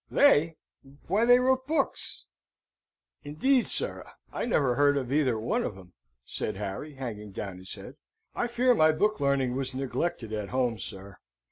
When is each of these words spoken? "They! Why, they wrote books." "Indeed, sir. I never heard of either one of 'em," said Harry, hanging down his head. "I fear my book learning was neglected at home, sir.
"They! 0.09 0.55
Why, 1.05 1.25
they 1.25 1.39
wrote 1.39 1.67
books." 1.67 2.25
"Indeed, 3.23 3.67
sir. 3.67 4.03
I 4.33 4.45
never 4.45 4.73
heard 4.73 4.97
of 4.97 5.11
either 5.13 5.37
one 5.37 5.61
of 5.63 5.77
'em," 5.77 5.93
said 6.25 6.55
Harry, 6.55 6.95
hanging 6.95 7.33
down 7.33 7.59
his 7.59 7.75
head. 7.75 7.97
"I 8.33 8.47
fear 8.47 8.73
my 8.73 8.93
book 8.93 9.19
learning 9.19 9.55
was 9.55 9.75
neglected 9.75 10.33
at 10.33 10.49
home, 10.49 10.79
sir. 10.79 11.17